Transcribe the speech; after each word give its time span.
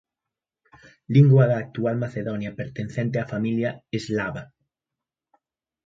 Lingua 1.17 1.45
da 1.51 1.57
actual 1.65 1.95
Macedonia 2.03 2.55
pertencente 2.59 3.21
á 3.23 3.25
familia 3.33 3.69
eslava. 3.97 4.43